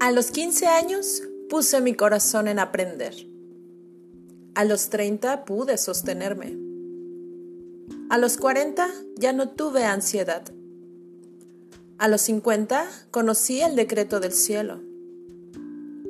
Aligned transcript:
A 0.00 0.12
los 0.12 0.30
15 0.30 0.68
años 0.68 1.24
puse 1.50 1.80
mi 1.80 1.92
corazón 1.92 2.46
en 2.46 2.60
aprender. 2.60 3.16
A 4.54 4.64
los 4.64 4.90
30 4.90 5.44
pude 5.44 5.76
sostenerme. 5.76 6.56
A 8.08 8.16
los 8.16 8.36
40 8.36 8.88
ya 9.16 9.32
no 9.32 9.48
tuve 9.48 9.84
ansiedad. 9.84 10.44
A 11.98 12.06
los 12.06 12.20
50 12.20 12.88
conocí 13.10 13.60
el 13.60 13.74
decreto 13.74 14.20
del 14.20 14.32
cielo. 14.32 14.80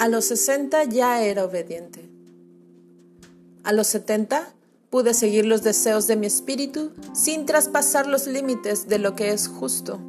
A 0.00 0.08
los 0.08 0.24
60 0.24 0.82
ya 0.84 1.22
era 1.22 1.44
obediente. 1.44 2.10
A 3.62 3.72
los 3.72 3.86
70 3.86 4.52
pude 4.90 5.14
seguir 5.14 5.46
los 5.46 5.62
deseos 5.62 6.08
de 6.08 6.16
mi 6.16 6.26
espíritu 6.26 6.90
sin 7.14 7.46
traspasar 7.46 8.08
los 8.08 8.26
límites 8.26 8.88
de 8.88 8.98
lo 8.98 9.14
que 9.14 9.30
es 9.30 9.46
justo. 9.46 10.00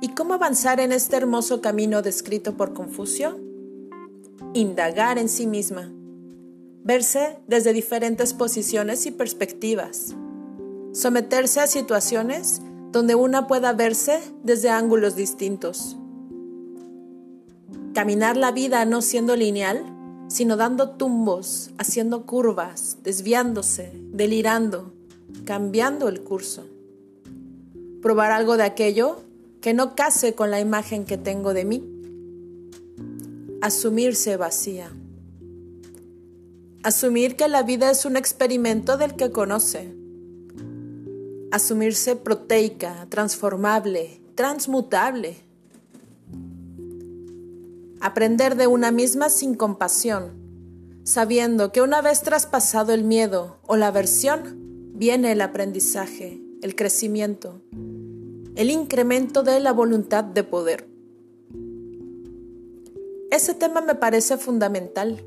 ¿Y 0.00 0.08
cómo 0.14 0.34
avanzar 0.34 0.80
en 0.80 0.92
este 0.92 1.16
hermoso 1.16 1.60
camino 1.60 2.02
descrito 2.02 2.56
por 2.56 2.72
Confucio? 2.72 3.38
Indagar 4.54 5.18
en 5.18 5.28
sí 5.28 5.46
misma, 5.46 5.92
verse 6.82 7.38
desde 7.46 7.72
diferentes 7.72 8.34
posiciones 8.34 9.06
y 9.06 9.10
perspectivas, 9.10 10.14
someterse 10.92 11.60
a 11.60 11.66
situaciones 11.66 12.62
donde 12.92 13.14
una 13.14 13.46
pueda 13.46 13.72
verse 13.72 14.20
desde 14.42 14.70
ángulos 14.70 15.14
distintos 15.14 15.96
Caminar 17.94 18.36
la 18.36 18.52
vida 18.52 18.84
no 18.84 19.02
siendo 19.02 19.34
lineal, 19.34 19.84
sino 20.28 20.56
dando 20.56 20.90
tumbos, 20.90 21.70
haciendo 21.76 22.24
curvas, 22.24 22.98
desviándose, 23.02 23.90
delirando, 24.12 24.92
cambiando 25.44 26.08
el 26.08 26.22
curso. 26.22 26.66
Probar 28.00 28.30
algo 28.30 28.56
de 28.56 28.62
aquello 28.62 29.22
que 29.60 29.74
no 29.74 29.94
case 29.94 30.34
con 30.34 30.50
la 30.50 30.60
imagen 30.60 31.04
que 31.04 31.18
tengo 31.18 31.54
de 31.54 31.64
mí. 31.64 31.84
Asumirse 33.60 34.36
vacía. 34.36 34.90
Asumir 36.82 37.36
que 37.36 37.48
la 37.48 37.62
vida 37.62 37.90
es 37.90 38.04
un 38.04 38.16
experimento 38.16 38.96
del 38.96 39.16
que 39.16 39.30
conoce. 39.30 39.94
Asumirse 41.50 42.16
proteica, 42.16 43.06
transformable, 43.10 44.22
transmutable 44.34 45.50
Aprender 48.02 48.56
de 48.56 48.66
una 48.66 48.92
misma 48.92 49.28
sin 49.28 49.54
compasión, 49.54 50.32
sabiendo 51.04 51.70
que 51.70 51.82
una 51.82 52.00
vez 52.00 52.22
traspasado 52.22 52.94
el 52.94 53.04
miedo 53.04 53.58
o 53.66 53.76
la 53.76 53.88
aversión, 53.88 54.56
viene 54.94 55.32
el 55.32 55.42
aprendizaje, 55.42 56.40
el 56.62 56.74
crecimiento, 56.74 57.60
el 58.60 58.68
incremento 58.68 59.42
de 59.42 59.58
la 59.58 59.72
voluntad 59.72 60.22
de 60.22 60.44
poder. 60.44 60.86
Ese 63.30 63.54
tema 63.54 63.80
me 63.80 63.94
parece 63.94 64.36
fundamental. 64.36 65.24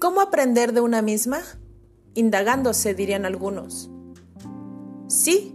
¿Cómo 0.00 0.20
aprender 0.20 0.72
de 0.72 0.80
una 0.80 1.02
misma? 1.02 1.38
Indagándose, 2.14 2.94
dirían 2.94 3.24
algunos. 3.24 3.92
Sí, 5.06 5.54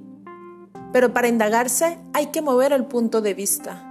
pero 0.94 1.14
para 1.14 1.28
indagarse 1.28 2.00
hay 2.14 2.28
que 2.28 2.42
mover 2.42 2.72
el 2.72 2.86
punto 2.86 3.20
de 3.20 3.34
vista 3.34 3.86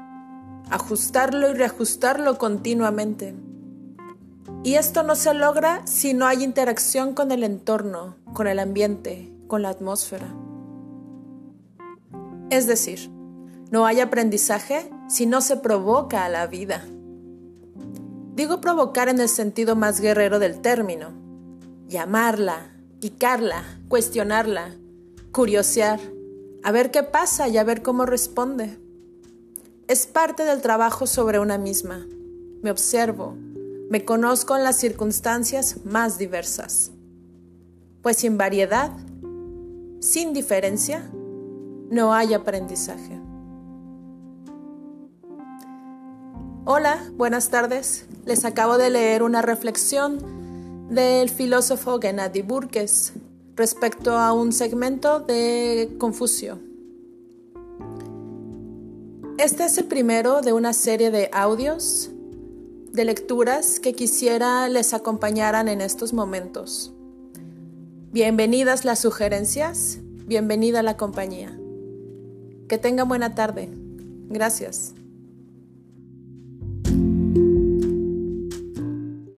ajustarlo 0.70 1.50
y 1.50 1.52
reajustarlo 1.52 2.38
continuamente. 2.38 3.34
Y 4.64 4.76
esto 4.76 5.02
no 5.02 5.16
se 5.16 5.34
logra 5.34 5.86
si 5.86 6.14
no 6.14 6.24
hay 6.24 6.44
interacción 6.44 7.12
con 7.12 7.30
el 7.30 7.44
entorno, 7.44 8.16
con 8.32 8.46
el 8.46 8.58
ambiente, 8.58 9.30
con 9.48 9.60
la 9.60 9.68
atmósfera. 9.68 10.34
Es 12.50 12.66
decir, 12.66 13.10
no 13.70 13.84
hay 13.84 14.00
aprendizaje 14.00 14.90
si 15.08 15.26
no 15.26 15.40
se 15.40 15.56
provoca 15.56 16.24
a 16.24 16.28
la 16.28 16.46
vida. 16.46 16.82
Digo 18.34 18.60
provocar 18.60 19.08
en 19.08 19.20
el 19.20 19.28
sentido 19.28 19.76
más 19.76 20.00
guerrero 20.00 20.38
del 20.38 20.60
término. 20.60 21.12
Llamarla, 21.88 22.72
picarla, 23.00 23.64
cuestionarla, 23.88 24.76
curiosear, 25.32 26.00
a 26.62 26.72
ver 26.72 26.90
qué 26.90 27.02
pasa 27.02 27.48
y 27.48 27.58
a 27.58 27.64
ver 27.64 27.82
cómo 27.82 28.06
responde. 28.06 28.78
Es 29.86 30.06
parte 30.06 30.44
del 30.44 30.62
trabajo 30.62 31.06
sobre 31.06 31.38
una 31.38 31.58
misma. 31.58 32.06
Me 32.62 32.70
observo, 32.70 33.36
me 33.90 34.04
conozco 34.04 34.56
en 34.56 34.64
las 34.64 34.76
circunstancias 34.76 35.84
más 35.84 36.18
diversas. 36.18 36.92
Pues 38.02 38.18
sin 38.18 38.38
variedad, 38.38 38.90
sin 40.00 40.32
diferencia, 40.32 41.10
no 41.90 42.12
hay 42.12 42.34
aprendizaje. 42.34 43.20
Hola, 46.64 47.02
buenas 47.16 47.48
tardes. 47.48 48.06
Les 48.26 48.44
acabo 48.44 48.76
de 48.76 48.90
leer 48.90 49.22
una 49.22 49.40
reflexión 49.40 50.18
del 50.90 51.30
filósofo 51.30 51.98
Gennady 51.98 52.42
Burkes 52.42 53.14
respecto 53.56 54.12
a 54.16 54.32
un 54.32 54.52
segmento 54.52 55.20
de 55.20 55.96
Confucio. 55.98 56.58
Este 59.38 59.64
es 59.64 59.78
el 59.78 59.86
primero 59.86 60.42
de 60.42 60.52
una 60.52 60.72
serie 60.72 61.10
de 61.10 61.30
audios, 61.32 62.10
de 62.92 63.04
lecturas 63.04 63.80
que 63.80 63.94
quisiera 63.94 64.68
les 64.68 64.92
acompañaran 64.92 65.68
en 65.68 65.80
estos 65.80 66.12
momentos. 66.12 66.92
Bienvenidas 68.12 68.84
las 68.84 68.98
sugerencias, 68.98 70.00
bienvenida 70.26 70.82
la 70.82 70.96
compañía. 70.96 71.57
Que 72.68 72.78
tengan 72.78 73.08
buena 73.08 73.34
tarde. 73.34 73.68
Gracias. 74.28 74.94